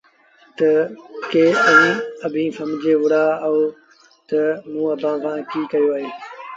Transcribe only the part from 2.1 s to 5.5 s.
اڀيٚنٚ سمجھي وهُڙآ اهو تا موٚنٚ اڀآنٚ سآݩٚ